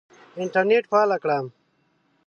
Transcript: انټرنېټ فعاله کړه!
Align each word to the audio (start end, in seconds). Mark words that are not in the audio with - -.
انټرنېټ 0.41 0.83
فعاله 0.91 1.17
کړه! 1.23 1.37